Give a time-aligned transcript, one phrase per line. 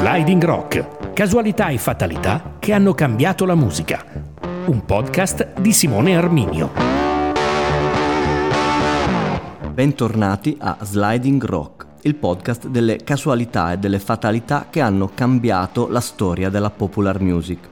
[0.00, 4.02] Sliding Rock, casualità e fatalità che hanno cambiato la musica.
[4.64, 6.70] Un podcast di Simone Arminio.
[9.74, 16.00] Bentornati a Sliding Rock, il podcast delle casualità e delle fatalità che hanno cambiato la
[16.00, 17.68] storia della popular music.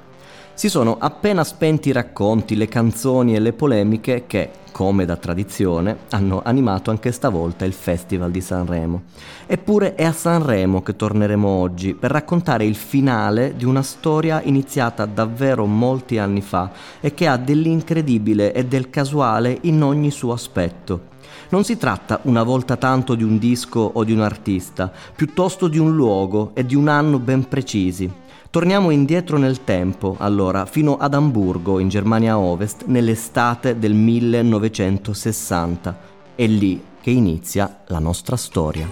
[0.59, 5.98] Si sono appena spenti i racconti, le canzoni e le polemiche che, come da tradizione,
[6.11, 9.02] hanno animato anche stavolta il Festival di Sanremo.
[9.46, 15.07] Eppure è a Sanremo che torneremo oggi per raccontare il finale di una storia iniziata
[15.07, 21.07] davvero molti anni fa e che ha dell'incredibile e del casuale in ogni suo aspetto.
[21.50, 25.79] Non si tratta una volta tanto di un disco o di un artista, piuttosto di
[25.79, 28.11] un luogo e di un anno ben precisi.
[28.50, 35.98] Torniamo indietro nel tempo, allora, fino ad Amburgo, in Germania Ovest, nell'estate del 1960.
[36.34, 38.86] È lì che inizia la nostra storia.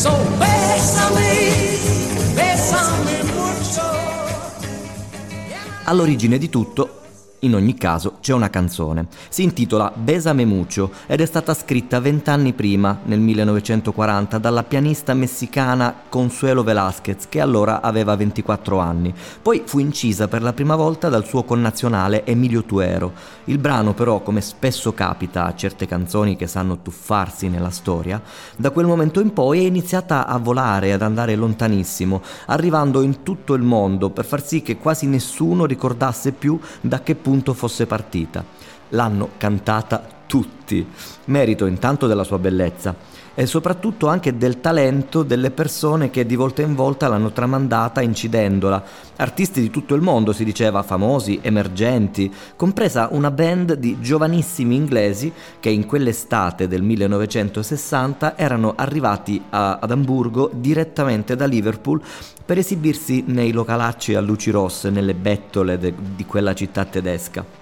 [0.00, 0.30] So
[5.84, 6.99] All'origine di tutto
[7.40, 9.06] in ogni caso c'è una canzone.
[9.30, 15.94] Si intitola Besame Mucho ed è stata scritta vent'anni prima, nel 1940, dalla pianista messicana
[16.08, 19.14] Consuelo Velázquez, che allora aveva 24 anni.
[19.40, 23.12] Poi fu incisa per la prima volta dal suo connazionale Emilio Tuero.
[23.44, 28.20] Il brano però, come spesso capita a certe canzoni che sanno tuffarsi nella storia,
[28.56, 33.54] da quel momento in poi è iniziata a volare ad andare lontanissimo, arrivando in tutto
[33.54, 37.86] il mondo per far sì che quasi nessuno ricordasse più da che punto punto fosse
[37.86, 38.44] partita.
[38.88, 40.84] L'hanno cantata tutti,
[41.26, 42.92] merito intanto della sua bellezza
[43.34, 48.82] e soprattutto anche del talento delle persone che di volta in volta l'hanno tramandata incidendola.
[49.16, 55.32] Artisti di tutto il mondo, si diceva, famosi, emergenti, compresa una band di giovanissimi inglesi
[55.60, 62.02] che in quell'estate del 1960 erano arrivati a, ad Amburgo direttamente da Liverpool
[62.44, 67.59] per esibirsi nei localacci a luci rosse, nelle bettole de, di quella città tedesca.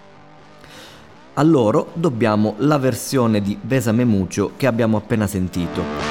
[1.38, 6.07] A loro dobbiamo la versione di Besame Mucho che abbiamo appena sentito.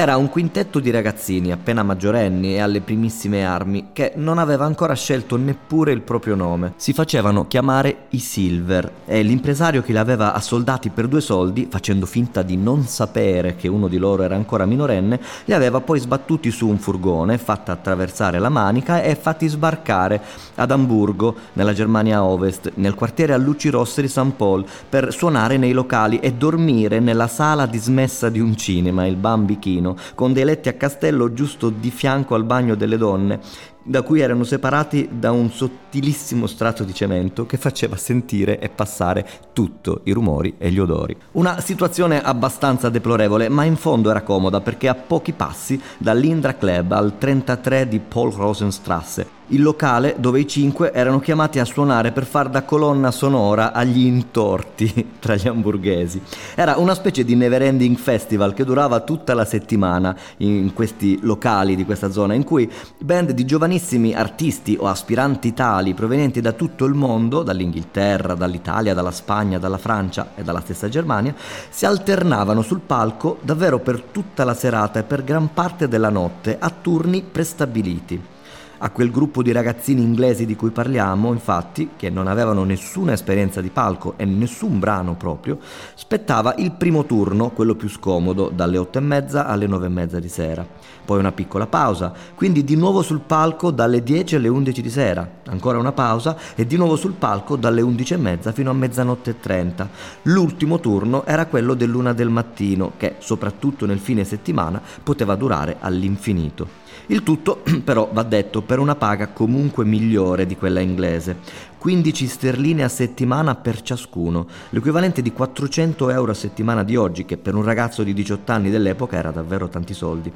[0.00, 4.94] Era un quintetto di ragazzini appena maggiorenni e alle primissime armi che non aveva ancora
[4.94, 6.72] scelto neppure il proprio nome.
[6.76, 12.06] Si facevano chiamare i Silver e l'impresario che li aveva assoldati per due soldi, facendo
[12.06, 16.50] finta di non sapere che uno di loro era ancora minorenne, li aveva poi sbattuti
[16.50, 20.18] su un furgone, fatta attraversare la manica e fatti sbarcare
[20.54, 24.30] ad Amburgo, nella Germania Ovest, nel quartiere a luci rosse di St.
[24.30, 29.88] Paul, per suonare nei locali e dormire nella sala dismessa di un cinema, il Bambichino
[30.14, 33.40] con dei letti a castello giusto di fianco al bagno delle donne,
[33.82, 39.26] da cui erano separati da un sottilissimo strato di cemento che faceva sentire e passare
[39.52, 41.16] tutto, i rumori e gli odori.
[41.32, 46.92] Una situazione abbastanza deplorevole, ma in fondo era comoda perché a pochi passi dall'Indra Club
[46.92, 52.24] al 33 di Paul Rosenstrasse il locale dove i cinque erano chiamati a suonare per
[52.24, 56.20] far da colonna sonora agli intorti tra gli hamburghesi.
[56.54, 61.84] Era una specie di never-ending festival che durava tutta la settimana in questi locali di
[61.84, 66.94] questa zona, in cui band di giovanissimi artisti o aspiranti tali provenienti da tutto il
[66.94, 71.34] mondo, dall'Inghilterra, dall'Italia, dalla Spagna, dalla Francia e dalla stessa Germania,
[71.68, 76.56] si alternavano sul palco davvero per tutta la serata e per gran parte della notte
[76.58, 78.38] a turni prestabiliti.
[78.82, 83.60] A quel gruppo di ragazzini inglesi di cui parliamo, infatti, che non avevano nessuna esperienza
[83.60, 85.58] di palco e nessun brano proprio,
[85.94, 90.18] spettava il primo turno, quello più scomodo, dalle otto e mezza alle nove e mezza
[90.18, 90.66] di sera.
[91.04, 95.30] Poi una piccola pausa, quindi di nuovo sul palco dalle 10 alle 11 di sera,
[95.48, 99.30] ancora una pausa e di nuovo sul palco dalle 11 e mezza fino a mezzanotte
[99.32, 99.88] e 30.
[100.22, 106.79] L'ultimo turno era quello dell'una del mattino, che soprattutto nel fine settimana poteva durare all'infinito.
[107.10, 111.38] Il tutto però va detto per una paga comunque migliore di quella inglese,
[111.76, 117.36] 15 sterline a settimana per ciascuno, l'equivalente di 400 euro a settimana di oggi, che
[117.36, 120.32] per un ragazzo di 18 anni dell'epoca era davvero tanti soldi.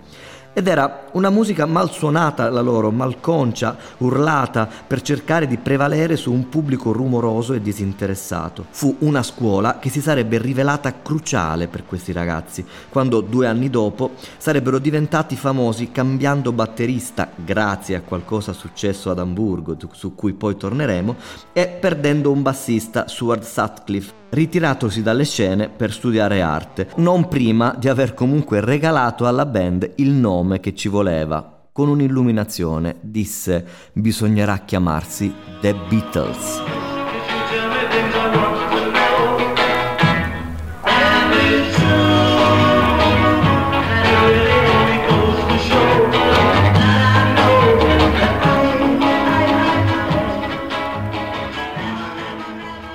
[0.56, 6.33] Ed era una musica mal suonata la loro, malconcia, urlata, per cercare di prevalere su
[6.33, 8.67] un pubblico rumoroso e disinteressato.
[8.71, 14.12] Fu una scuola che si sarebbe rivelata cruciale per questi ragazzi, quando due anni dopo
[14.37, 21.17] sarebbero diventati famosi cambiando batterista, grazie a qualcosa successo ad Amburgo, su cui poi torneremo,
[21.53, 27.89] e perdendo un bassista, Stuart Sutcliffe, ritiratosi dalle scene per studiare arte, non prima di
[27.89, 35.33] aver comunque regalato alla band il nome che ci voleva, con un'illuminazione, disse bisognerà chiamarsi
[35.61, 36.94] The Beatles.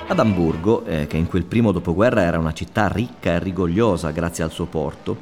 [0.09, 4.43] Ad Amburgo, eh, che in quel primo dopoguerra era una città ricca e rigogliosa grazie
[4.43, 5.17] al suo porto,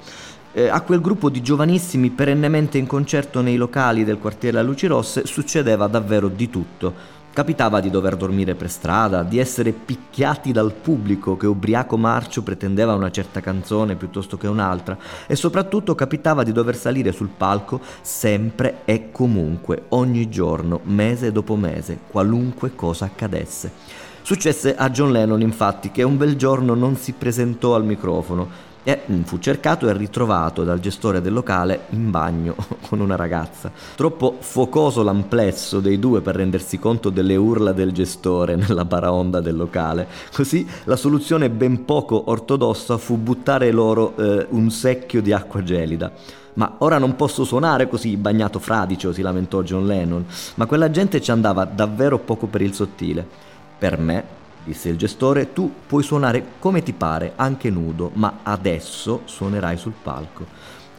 [0.53, 4.87] eh, a quel gruppo di giovanissimi perennemente in concerto nei locali del quartiere a luci
[4.87, 6.93] rosse succedeva davvero di tutto.
[7.33, 12.93] Capitava di dover dormire per strada, di essere picchiati dal pubblico che ubriaco marcio pretendeva
[12.93, 14.97] una certa canzone piuttosto che un'altra
[15.27, 21.57] e soprattutto capitava di dover salire sul palco sempre e comunque, ogni giorno, mese dopo
[21.57, 24.05] mese, qualunque cosa accadesse.
[24.27, 28.49] Successe a John Lennon infatti che un bel giorno non si presentò al microfono
[28.83, 32.53] e mm, fu cercato e ritrovato dal gestore del locale in bagno
[32.89, 33.71] con una ragazza.
[33.95, 39.55] Troppo focoso l'amplesso dei due per rendersi conto delle urla del gestore nella baraonda del
[39.55, 40.05] locale.
[40.33, 46.11] Così la soluzione ben poco ortodossa fu buttare loro eh, un secchio di acqua gelida.
[46.55, 50.25] Ma ora non posso suonare così bagnato fradicio, si lamentò John Lennon,
[50.55, 53.46] ma quella gente ci andava davvero poco per il sottile.
[53.77, 54.23] Per me,
[54.63, 59.93] disse il gestore, tu puoi suonare come ti pare, anche nudo, ma adesso suonerai sul
[60.01, 60.45] palco.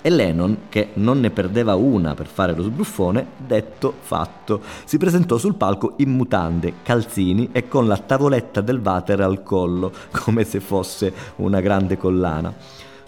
[0.01, 5.39] E Lennon, che non ne perdeva una per fare lo sbruffone, detto fatto, si presentò
[5.39, 10.61] sul palco in mutande, calzini e con la tavoletta del water al collo, come se
[10.61, 12.55] fosse una grande collana.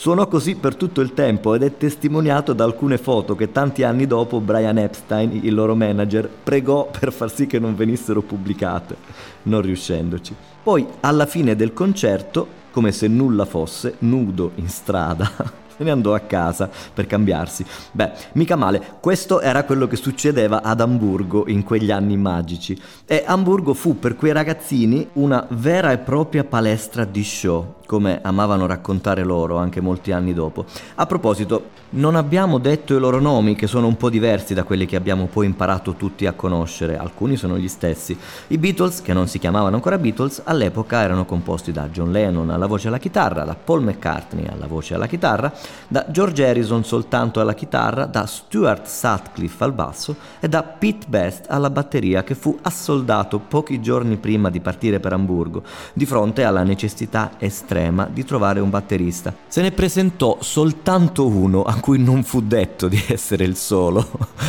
[0.01, 4.07] Suonò così per tutto il tempo ed è testimoniato da alcune foto che tanti anni
[4.07, 8.97] dopo Brian Epstein, il loro manager, pregò per far sì che non venissero pubblicate,
[9.43, 10.35] non riuscendoci.
[10.63, 15.31] Poi, alla fine del concerto, come se nulla fosse, nudo in strada,
[15.81, 17.65] se ne andò a casa per cambiarsi.
[17.93, 22.79] Beh, mica male, questo era quello che succedeva ad Amburgo in quegli anni magici.
[23.07, 28.67] E Amburgo fu per quei ragazzini una vera e propria palestra di show come amavano
[28.67, 30.65] raccontare loro anche molti anni dopo.
[30.95, 34.87] A proposito, non abbiamo detto i loro nomi, che sono un po' diversi da quelli
[34.87, 38.17] che abbiamo poi imparato tutti a conoscere, alcuni sono gli stessi.
[38.47, 42.67] I Beatles, che non si chiamavano ancora Beatles, all'epoca erano composti da John Lennon alla
[42.67, 45.53] voce alla chitarra, da Paul McCartney alla voce alla chitarra,
[45.89, 51.47] da George Harrison soltanto alla chitarra, da Stuart Sutcliffe al basso e da Pete Best
[51.49, 55.63] alla batteria che fu assoldato pochi giorni prima di partire per Amburgo,
[55.93, 59.35] di fronte alla necessità estrema di trovare un batterista.
[59.47, 64.09] Se ne presentò soltanto uno a cui non fu detto di essere il solo,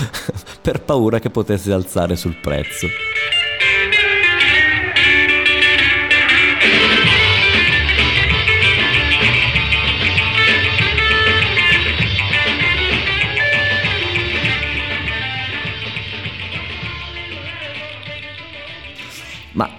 [0.61, 2.87] per paura che potesse alzare sul prezzo.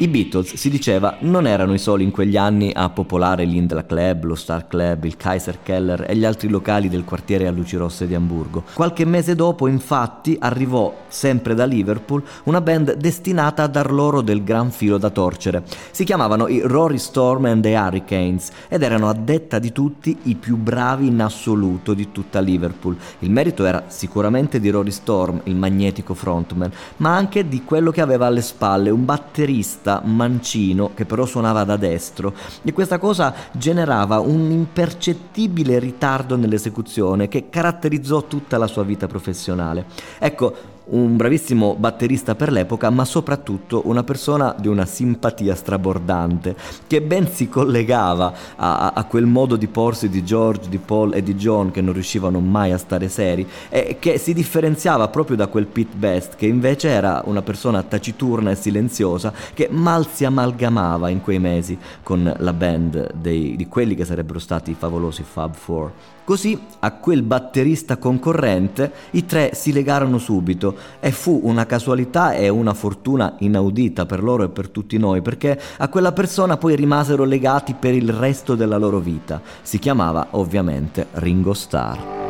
[0.03, 4.25] I Beatles, si diceva, non erano i soli in quegli anni a popolare l'Indla Club,
[4.25, 8.09] lo Star Club, il Kaiser Keller e gli altri locali del quartiere a luci rosse
[8.09, 8.65] di Amburgo.
[8.75, 14.43] Qualche mese dopo, infatti, arrivò, sempre da Liverpool, una band destinata a dar loro del
[14.43, 15.63] gran filo da torcere.
[15.93, 20.35] Si chiamavano i Rory Storm and the Hurricanes ed erano a detta di tutti i
[20.35, 22.97] più bravi in assoluto di tutta Liverpool.
[23.21, 28.01] Il merito era sicuramente di Rory Storm, il magnetico frontman, ma anche di quello che
[28.01, 33.35] aveva alle spalle, un batterista batterista mancino che però suonava da destro e questa cosa
[33.53, 39.85] generava un impercettibile ritardo nell'esecuzione che caratterizzò tutta la sua vita professionale.
[40.19, 40.55] Ecco,
[40.93, 46.57] un bravissimo batterista per l'epoca, ma soprattutto una persona di una simpatia strabordante,
[46.87, 51.23] che ben si collegava a, a, quel modo di porsi di George, di Paul e
[51.23, 55.47] di John che non riuscivano mai a stare seri, e che si differenziava proprio da
[55.47, 61.09] quel Pete Best, che invece era una persona taciturna e silenziosa, che mal si amalgamava
[61.09, 65.55] in quei mesi con la band dei, di quelli che sarebbero stati i favolosi Fab
[65.55, 65.93] Four.
[66.25, 72.49] Così a quel batterista concorrente i tre si legarono subito e fu una casualità e
[72.49, 77.25] una fortuna inaudita per loro e per tutti noi perché a quella persona poi rimasero
[77.25, 79.43] legati per il resto della loro vita.
[79.63, 82.21] Si chiamava ovviamente Ringo Starr.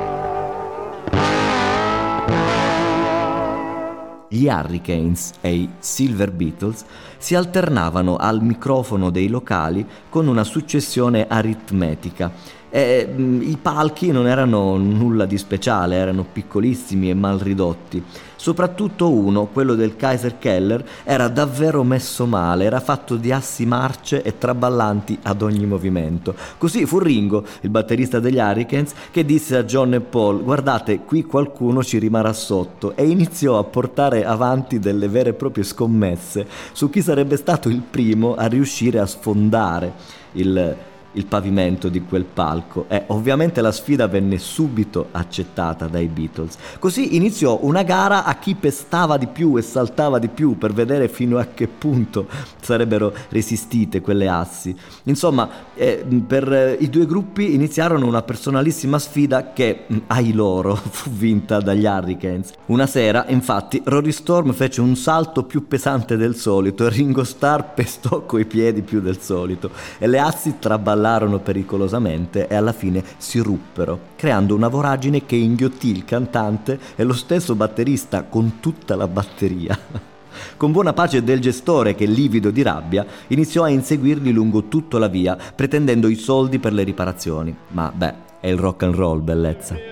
[4.29, 6.87] Gli Hurricanes e i Silver Beatles
[7.19, 14.27] si alternavano al microfono dei locali con una successione aritmetica E, mh, I palchi non
[14.27, 18.03] erano nulla di speciale, erano piccolissimi e mal ridotti.
[18.35, 24.23] Soprattutto uno, quello del Kaiser Keller, era davvero messo male, era fatto di assi marce
[24.23, 26.35] e traballanti ad ogni movimento.
[26.57, 31.25] Così fu Ringo, il batterista degli Hurricanes, che disse a John e Paul: Guardate, qui
[31.25, 36.89] qualcuno ci rimarrà sotto, e iniziò a portare avanti delle vere e proprie scommesse su
[36.89, 39.93] chi sarebbe stato il primo a riuscire a sfondare
[40.33, 40.77] il
[41.13, 46.57] il pavimento di quel palco e ovviamente la sfida venne subito accettata dai Beatles.
[46.79, 51.09] Così iniziò una gara a chi pestava di più e saltava di più per vedere
[51.09, 52.27] fino a che punto
[52.61, 54.75] sarebbero resistite quelle assi.
[55.05, 60.75] Insomma, eh, per eh, i due gruppi iniziarono una personalissima sfida che, mm, ai loro,
[60.91, 62.53] fu vinta dagli Hurricanes.
[62.67, 67.63] Una sera, infatti, Rory Storm fece un salto più pesante del solito e Ringo Starr
[67.75, 73.03] pestò coi piedi più del solito e le assi traballarono ballarono pericolosamente e alla fine
[73.17, 78.95] si ruppero, creando una voragine che inghiottì il cantante e lo stesso batterista con tutta
[78.95, 79.77] la batteria.
[80.57, 85.09] Con buona pace del gestore che, livido di rabbia, iniziò a inseguirli lungo tutta la
[85.09, 87.55] via, pretendendo i soldi per le riparazioni.
[87.69, 89.75] Ma beh, è il rock and roll, bellezza.
[89.75, 89.83] But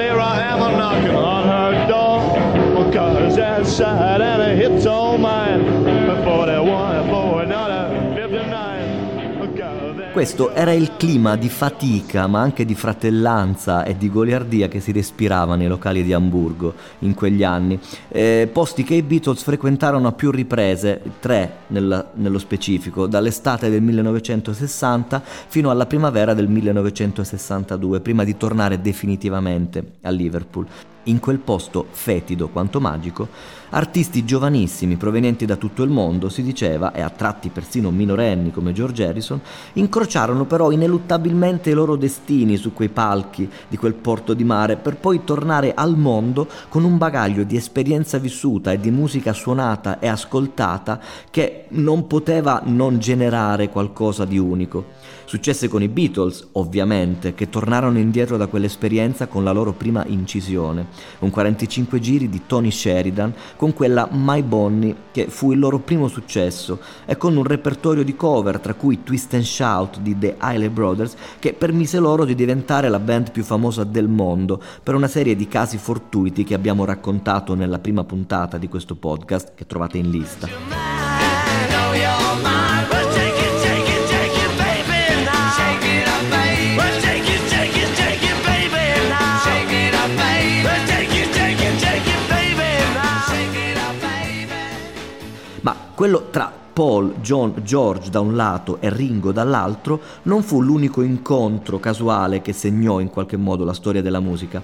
[0.00, 0.18] here
[4.22, 5.95] and a hit's all mine,
[10.16, 14.90] Questo era il clima di fatica, ma anche di fratellanza e di goliardia che si
[14.90, 17.78] respirava nei locali di Amburgo in quegli anni.
[18.08, 23.82] Eh, posti che i Beatles frequentarono a più riprese, tre nella, nello specifico, dall'estate del
[23.82, 30.66] 1960 fino alla primavera del 1962, prima di tornare definitivamente a Liverpool
[31.06, 33.28] in quel posto fetido quanto magico,
[33.70, 38.72] artisti giovanissimi provenienti da tutto il mondo, si diceva, e a tratti persino minorenni come
[38.72, 39.40] George Harrison,
[39.74, 44.96] incrociarono però ineluttabilmente i loro destini su quei palchi di quel porto di mare per
[44.96, 50.08] poi tornare al mondo con un bagaglio di esperienza vissuta e di musica suonata e
[50.08, 55.14] ascoltata che non poteva non generare qualcosa di unico.
[55.26, 60.86] Successe con i Beatles, ovviamente, che tornarono indietro da quell'esperienza con la loro prima incisione,
[61.18, 66.08] un 45 giri di Tony Sheridan con quella My Bonnie che fu il loro primo
[66.08, 70.68] successo e con un repertorio di cover tra cui Twist and Shout di The Hailey
[70.68, 75.34] Brothers che permise loro di diventare la band più famosa del mondo per una serie
[75.36, 80.10] di casi fortuiti che abbiamo raccontato nella prima puntata di questo podcast che trovate in
[80.10, 81.05] lista.
[95.96, 101.80] Quello tra Paul, John, George da un lato e Ringo dall'altro non fu l'unico incontro
[101.80, 104.62] casuale che segnò in qualche modo la storia della musica.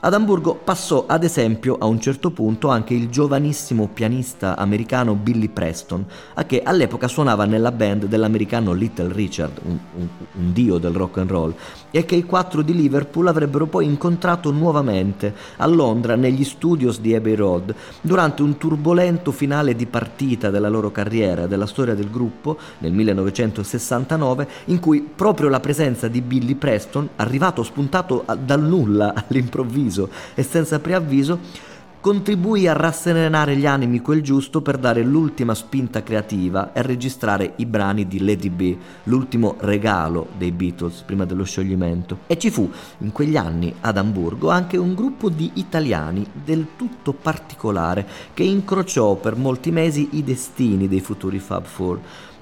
[0.00, 5.48] Ad Amburgo passò ad esempio a un certo punto anche il giovanissimo pianista americano Billy
[5.48, 10.92] Preston, a che all'epoca suonava nella band dell'americano Little Richard, un, un, un, dio del
[10.92, 11.54] rock and roll,
[11.90, 17.16] e che i quattro di Liverpool avrebbero poi incontrato nuovamente a Londra negli studios di
[17.16, 22.08] Abbey Road durante un turbolento finale di partita della loro carriera e della storia del
[22.08, 29.12] gruppo nel 1969 in cui proprio la presenza di Billy Preston, arrivato spuntato dal nulla
[29.26, 31.66] all'improvviso, improvviso e senza preavviso,
[32.00, 37.66] contribuì a rasserenare gli animi quel giusto per dare l'ultima spinta creativa e registrare i
[37.66, 42.20] brani di Lady B, l'ultimo regalo dei Beatles prima dello scioglimento.
[42.28, 47.12] E ci fu in quegli anni ad Amburgo anche un gruppo di italiani del tutto
[47.12, 52.00] particolare che incrociò per molti mesi i destini dei futuri Fab Four.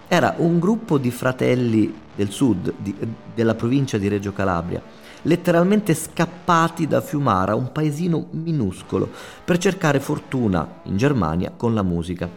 [0.08, 2.94] Era un gruppo di fratelli del sud, di,
[3.34, 4.80] della provincia di Reggio Calabria
[5.26, 9.08] letteralmente scappati da Fiumara, un paesino minuscolo,
[9.44, 12.28] per cercare fortuna in Germania con la musica.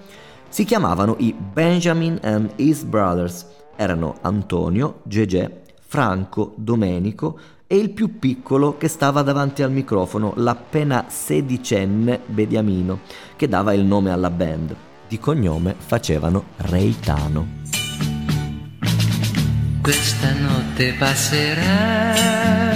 [0.49, 3.45] Si chiamavano i Benjamin and His Brothers.
[3.75, 11.05] Erano Antonio, Gegè, Franco, Domenico e il più piccolo che stava davanti al microfono, l'appena
[11.07, 13.01] sedicenne Bediamino,
[13.35, 14.75] che dava il nome alla band.
[15.07, 17.57] Di cognome facevano Reitano.
[19.81, 22.68] Questa notte passerà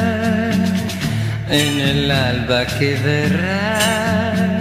[1.54, 4.60] e nell'alba che verrà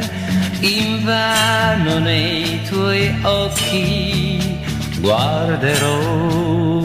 [0.60, 4.60] invano nei tuoi occhi
[5.00, 6.80] guarderò.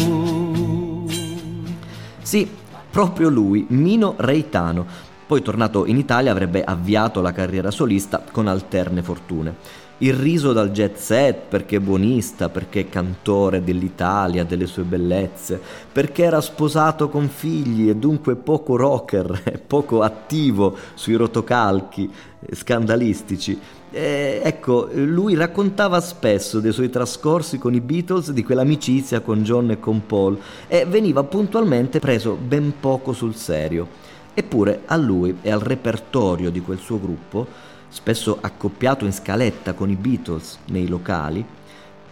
[2.22, 2.50] Sì,
[2.90, 4.86] proprio lui, Mino Reitano
[5.28, 10.98] Poi tornato in Italia avrebbe avviato la carriera solista con alterne fortune irriso dal jet
[10.98, 15.60] set perché buonista, perché cantore dell'Italia, delle sue bellezze,
[15.92, 22.10] perché era sposato con figli e dunque poco rocker e poco attivo sui rotocalchi
[22.52, 23.60] scandalistici.
[23.90, 29.72] E ecco, lui raccontava spesso dei suoi trascorsi con i Beatles, di quell'amicizia con John
[29.72, 34.16] e con Paul e veniva puntualmente preso ben poco sul serio.
[34.40, 37.48] Eppure a lui e al repertorio di quel suo gruppo
[37.88, 41.44] spesso accoppiato in scaletta con i Beatles nei locali,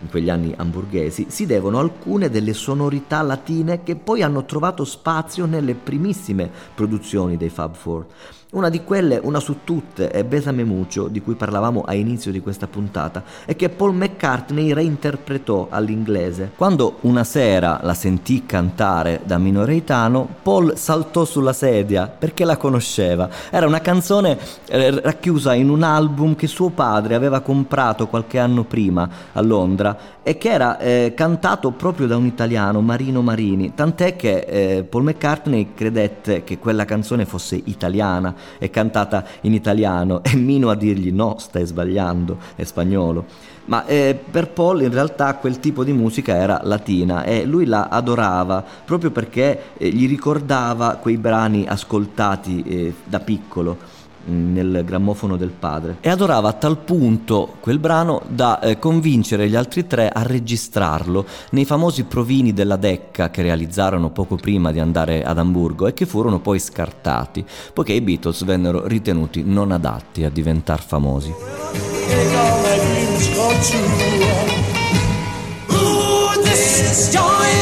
[0.01, 5.45] in quegli anni hamburghesi, si devono alcune delle sonorità latine che poi hanno trovato spazio
[5.45, 8.07] nelle primissime produzioni dei Fab Four.
[8.55, 12.39] Una di quelle, una su tutte, è Besame Mucho, di cui parlavamo a inizio di
[12.39, 16.51] questa puntata, e che Paul McCartney reinterpretò all'inglese.
[16.55, 23.27] Quando una sera la sentì cantare da minoreitano, Paul saltò sulla sedia perché la conosceva.
[23.49, 24.37] Era una canzone
[24.69, 30.13] eh, racchiusa in un album che suo padre aveva comprato qualche anno prima a Londra
[30.23, 35.03] e che era eh, cantato proprio da un italiano, Marino Marini, tant'è che eh, Paul
[35.03, 41.11] McCartney credette che quella canzone fosse italiana e cantata in italiano e Mino a dirgli
[41.11, 43.25] no, stai sbagliando, è spagnolo.
[43.65, 47.87] Ma eh, per Paul in realtà quel tipo di musica era latina e lui la
[47.89, 53.94] adorava proprio perché eh, gli ricordava quei brani ascoltati eh, da piccolo
[54.25, 59.55] nel grammofono del padre e adorava a tal punto quel brano da eh, convincere gli
[59.55, 65.23] altri tre a registrarlo nei famosi provini della Decca che realizzarono poco prima di andare
[65.23, 70.29] ad Amburgo e che furono poi scartati poiché i Beatles vennero ritenuti non adatti a
[70.29, 71.33] diventare famosi.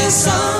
[0.06, 0.53] Is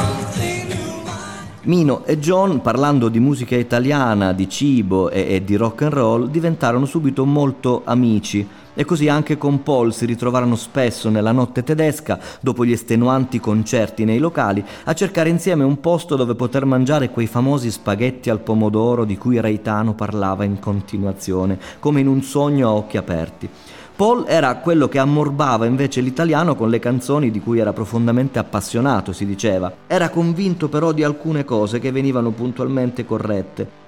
[1.66, 6.28] Mino e John, parlando di musica italiana, di cibo e, e, di rock and roll,
[6.28, 8.46] diventarono subito molto amici.
[8.74, 14.04] E così anche con Paul si ritrovarono spesso nella notte tedesca, dopo gli estenuanti concerti
[14.04, 19.06] nei locali, a cercare insieme un posto dove poter mangiare quei famosi spaghetti al pomodoro
[19.06, 23.48] di cui Reitano parlava in continuazione, come in un sogno a occhi aperti.
[23.96, 29.12] Paul era quello che ammorbava invece l'italiano con le canzoni di cui era profondamente appassionato,
[29.12, 29.72] si diceva.
[29.86, 33.82] Era convinto però di alcune cose che venivano puntualmente corrette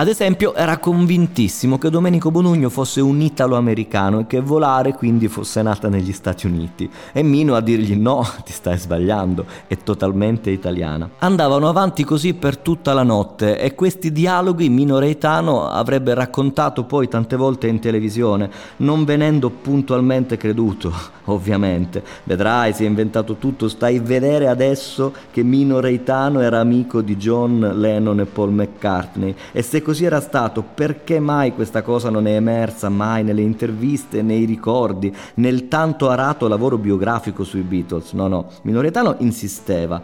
[0.00, 5.60] ad esempio, era convintissimo che Domenico Bonugno fosse un italo-americano e che volare quindi fosse
[5.60, 6.88] nata negli Stati Uniti.
[7.10, 11.10] E Mino a dirgli no, ti stai sbagliando, è totalmente italiana.
[11.18, 17.08] Andavano avanti così per tutta la notte e questi dialoghi Mino Reitano avrebbe raccontato poi
[17.08, 20.94] tante volte in televisione, non venendo puntualmente creduto,
[21.26, 22.04] ovviamente.
[22.22, 27.16] Vedrai, si è inventato tutto, stai a vedere adesso che Mino Reitano era amico di
[27.16, 32.26] John Lennon e Paul McCartney e se così era stato, perché mai questa cosa non
[32.26, 38.12] è emersa mai nelle interviste, nei ricordi, nel tanto arato lavoro biografico sui Beatles?
[38.12, 40.02] No, no, Minoretano insisteva.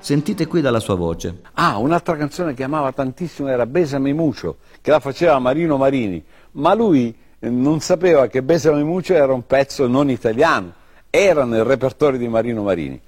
[0.00, 1.42] Sentite qui dalla sua voce.
[1.52, 6.20] Ah, un'altra canzone che amava tantissimo era Besame Mucho, che la faceva Marino Marini,
[6.52, 10.72] ma lui eh, non sapeva che Besame Mucho era un pezzo non italiano,
[11.08, 13.00] era nel repertorio di Marino Marini.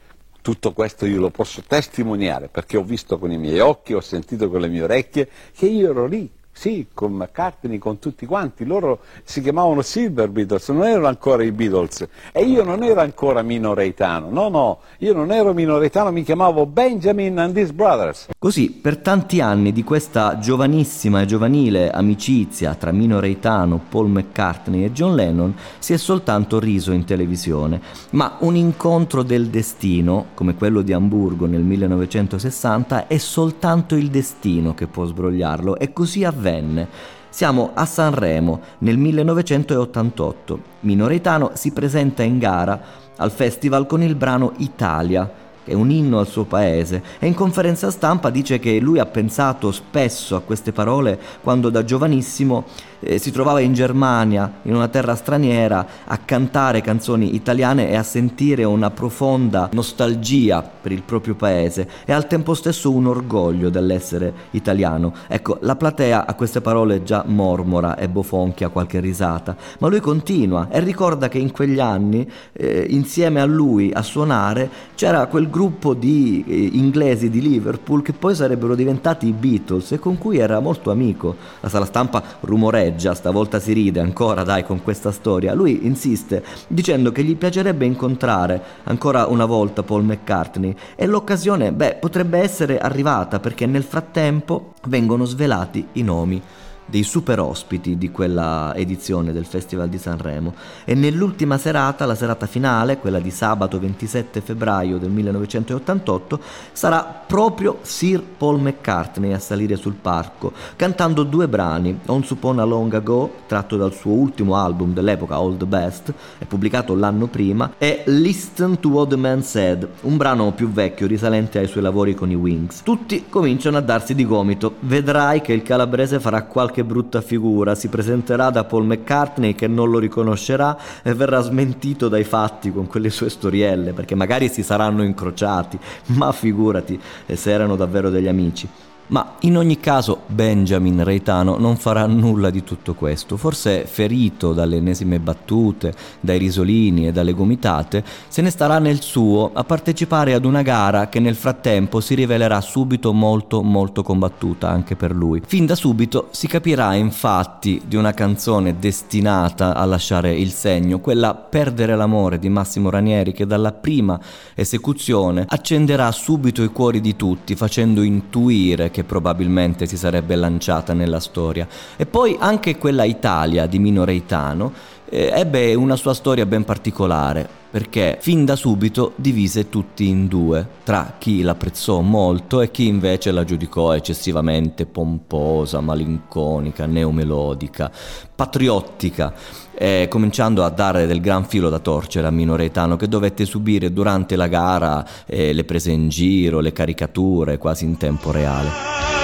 [0.43, 4.51] Tutto questo io lo posso testimoniare perché ho visto con i miei occhi, ho sentito
[4.51, 9.01] con le mie orecchie che io ero lì sì, con McCartney, con tutti quanti, loro
[9.25, 12.07] si chiamavano Silver Beatles, non erano ancora i Beatles.
[12.31, 17.39] E io non ero ancora minoretano, no no, io non ero minoretano, mi chiamavo Benjamin
[17.39, 18.29] and his Brothers.
[18.39, 24.93] Così, per tanti anni di questa giovanissima e giovanile amicizia tra minoretano, Paul McCartney e
[24.93, 30.83] John Lennon si è soltanto riso in televisione, ma un incontro del destino, come quello
[30.83, 35.79] di Amburgo nel 1960, è soltanto il destino che può sbrogliarlo.
[35.79, 36.89] E così avvenne avvenne.
[37.31, 40.61] Siamo a Sanremo nel 1988.
[40.81, 42.81] Minoretano si presenta in gara
[43.17, 45.31] al festival con il brano Italia,
[45.65, 49.07] che è un inno al suo paese, e in conferenza stampa dice che lui ha
[49.07, 52.65] pensato spesso a queste parole quando da giovanissimo
[53.03, 58.03] eh, si trovava in Germania, in una terra straniera, a cantare canzoni italiane e a
[58.03, 64.33] sentire una profonda nostalgia per il proprio paese e al tempo stesso un orgoglio dell'essere
[64.51, 65.13] italiano.
[65.27, 70.69] Ecco, la platea a queste parole già mormora e bofonchia qualche risata, ma lui continua
[70.71, 75.95] e ricorda che in quegli anni, eh, insieme a lui a suonare, c'era quel gruppo
[75.95, 80.61] di eh, inglesi di Liverpool che poi sarebbero diventati i Beatles e con cui era
[80.61, 81.35] molto amico.
[81.61, 85.55] La sala stampa rumoreggia scorreggia, stavolta si ride ancora dai con questa storia.
[85.55, 91.97] Lui insiste dicendo che gli piacerebbe incontrare ancora una volta Paul McCartney e l'occasione, beh,
[92.01, 96.43] potrebbe essere arrivata perché nel frattempo vengono svelati i nomi
[96.87, 102.47] dei super ospiti di quella edizione del Festival di Sanremo e nell'ultima serata, la serata
[102.47, 106.41] finale, quella di sabato 27 febbraio del 1988,
[106.73, 112.93] sarà proprio Sir Paul McCartney a salire sul palco, cantando due brani, Upon a Long
[112.95, 118.03] Ago, tratto dal suo ultimo album dell'epoca All the Best, è pubblicato l'anno prima, e
[118.07, 122.31] Listen to What the Man Said, un brano più vecchio risalente ai suoi lavori con
[122.31, 122.83] i Wings.
[122.83, 127.89] Tutti cominciano a darsi di gomito, vedrai che il calabrese farà qualche brutta figura, si
[127.89, 133.11] presenterà da Paul McCartney che non lo riconoscerà e verrà smentito dai fatti con quelle
[133.11, 138.69] sue storielle, perché magari si saranno incrociati, ma figurati se erano davvero degli amici.
[139.13, 143.37] Ma in ogni caso Benjamin Reitano non farà nulla di tutto questo.
[143.37, 149.51] Forse ferito dalle ennesime battute, dai risolini e dalle gomitate, se ne starà nel suo
[149.53, 154.97] a partecipare ad una gara che nel frattempo si rivelerà subito molto molto combattuta anche
[154.97, 155.43] per lui.
[155.45, 161.35] Fin da subito si capirà infatti di una canzone destinata a lasciare il segno, quella
[161.35, 164.19] Perdere l'amore di Massimo Ranieri che dalla prima
[164.55, 171.21] esecuzione accenderà subito i cuori di tutti facendo intuire che probabilmente si sarebbe lanciata nella
[171.21, 171.67] storia.
[171.97, 174.73] E poi anche quella Italia di Mino Reitano
[175.09, 180.67] eh, ebbe una sua storia ben particolare perché fin da subito divise tutti in due,
[180.85, 187.91] tra chi l'apprezzò molto e chi invece la giudicò eccessivamente pomposa, malinconica, neomelodica,
[188.35, 189.33] patriottica,
[189.75, 193.93] eh, cominciando a dare del gran filo da torcere a Mino Reitano che dovette subire
[193.93, 199.22] durante la gara eh, le prese in giro, le caricature quasi in tempo reale.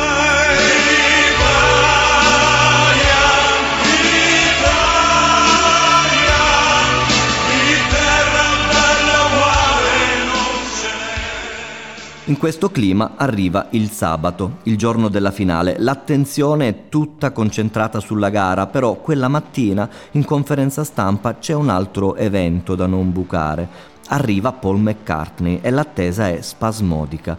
[12.38, 15.74] In questo clima arriva il sabato, il giorno della finale.
[15.76, 22.14] L'attenzione è tutta concentrata sulla gara, però quella mattina in conferenza stampa c'è un altro
[22.14, 23.68] evento da non bucare.
[24.10, 27.36] Arriva Paul McCartney e l'attesa è spasmodica.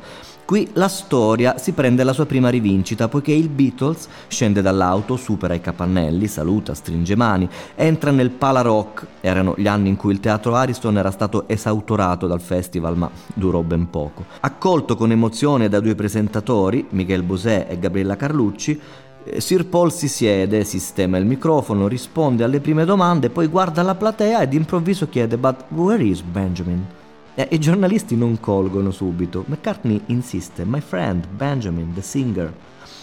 [0.49, 5.53] Qui la storia si prende la sua prima rivincita poiché il Beatles scende dall'auto, supera
[5.53, 9.05] i capannelli, saluta, stringe mani, entra nel Pala Rock.
[9.21, 13.61] Erano gli anni in cui il teatro Ariston era stato esautorato dal festival, ma durò
[13.61, 14.25] ben poco.
[14.39, 18.81] Accolto con emozione da due presentatori, Miguel Bosè e Gabriella Carlucci,
[19.25, 23.93] eh, Sir Paul si siede, sistema il microfono, risponde alle prime domande, poi guarda la
[23.93, 26.97] platea e d'improvviso chiede: But where is Benjamin?
[27.39, 29.45] E i giornalisti non colgono subito.
[29.47, 32.53] McCartney insiste, my friend Benjamin, the singer.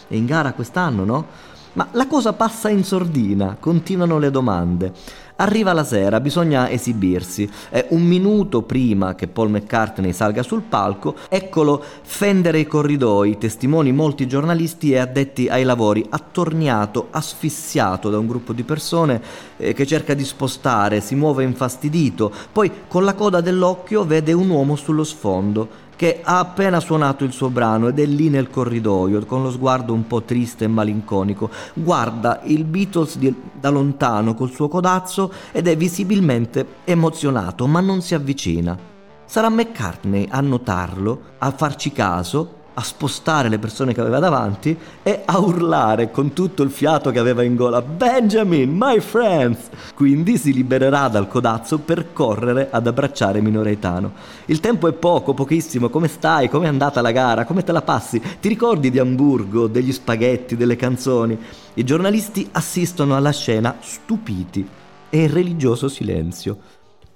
[0.06, 1.26] È in gara quest'anno, no?
[1.72, 4.92] Ma la cosa passa in sordina, continuano le domande.
[5.38, 7.46] Arriva la sera, bisogna esibirsi.
[7.68, 13.92] Eh, un minuto prima che Paul McCartney salga sul palco, eccolo fendere i corridoi, testimoni
[13.92, 19.20] molti giornalisti e addetti ai lavori, attorniato, asfissiato da un gruppo di persone
[19.58, 24.48] eh, che cerca di spostare, si muove infastidito, poi con la coda dell'occhio vede un
[24.48, 29.24] uomo sullo sfondo che ha appena suonato il suo brano ed è lì nel corridoio
[29.24, 31.50] con lo sguardo un po' triste e malinconico.
[31.72, 38.02] Guarda il Beatles di, da lontano col suo codazzo ed è visibilmente emozionato, ma non
[38.02, 38.78] si avvicina.
[39.24, 45.22] Sarà McCartney a notarlo, a farci caso a spostare le persone che aveva davanti e
[45.24, 49.70] a urlare con tutto il fiato che aveva in gola Benjamin, my friends!
[49.94, 54.12] Quindi si libererà dal codazzo per correre ad abbracciare Minoretano.
[54.46, 55.88] Il tempo è poco, pochissimo.
[55.88, 56.50] Come stai?
[56.50, 57.46] Come è andata la gara?
[57.46, 58.20] Come te la passi?
[58.40, 61.38] Ti ricordi di Amburgo, degli spaghetti, delle canzoni?
[61.74, 64.68] I giornalisti assistono alla scena stupiti
[65.08, 66.58] e in religioso silenzio.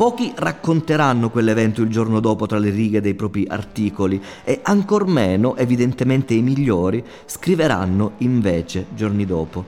[0.00, 5.56] Pochi racconteranno quell'evento il giorno dopo tra le righe dei propri articoli e ancor meno,
[5.56, 9.62] evidentemente i migliori, scriveranno invece giorni dopo.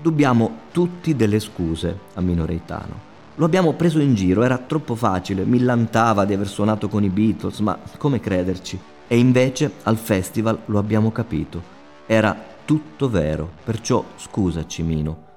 [0.00, 2.98] Dobbiamo tutti delle scuse a Minoreitano.
[3.34, 7.58] Lo abbiamo preso in giro, era troppo facile, millantava di aver suonato con i Beatles,
[7.58, 8.80] ma come crederci?
[9.06, 11.62] E invece al festival lo abbiamo capito.
[12.06, 15.27] Era tutto vero, perciò scusaci Mino.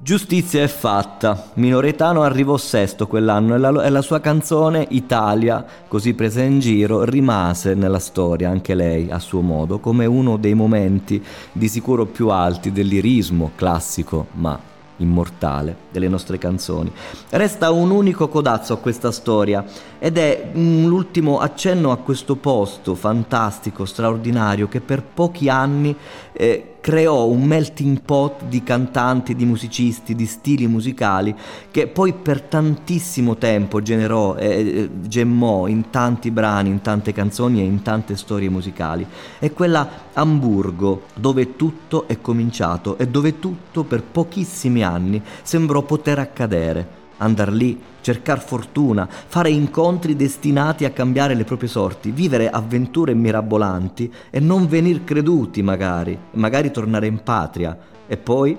[0.00, 1.50] Giustizia è fatta.
[1.54, 7.02] Minoretano arrivò sesto quell'anno e la, e la, sua canzone Italia, così presa in giro,
[7.02, 12.28] rimase nella storia, anche lei a suo modo, come uno dei momenti di sicuro più
[12.28, 16.92] alti dell'irismo classico, ma immortale delle nostre canzoni.
[17.30, 19.64] Resta un unico codazzo a questa storia
[19.98, 25.94] ed è l'ultimo accenno a questo posto fantastico, straordinario, che per pochi anni
[26.40, 31.34] eh, creò un melting pot di cantanti, di musicisti, di stili musicali
[31.72, 37.64] che poi per tantissimo tempo generò eh, gemmò in tanti brani, in tante canzoni e
[37.64, 39.04] in tante storie musicali.
[39.40, 46.20] È quella Amburgo dove tutto è cominciato e dove tutto per pochissimi anni sembrò poter
[46.20, 53.14] accadere andar lì, cercar fortuna, fare incontri destinati a cambiare le proprie sorti, vivere avventure
[53.14, 57.76] mirabolanti e non venir creduti magari, magari tornare in patria
[58.06, 58.56] e poi,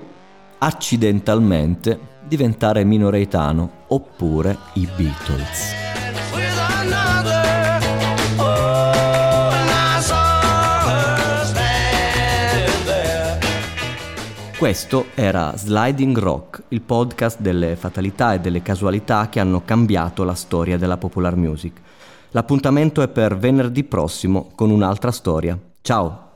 [0.59, 6.28] accidentalmente, diventare minoreitano oppure i Beatles.
[14.59, 20.33] Questo era Sliding Rock, il podcast delle fatalità e delle casualità che hanno cambiato la
[20.33, 21.79] storia della popular music.
[22.31, 25.57] L'appuntamento è per venerdì prossimo con un'altra storia.
[25.79, 26.28] Ciao!